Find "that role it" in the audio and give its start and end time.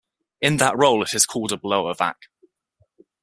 0.57-1.13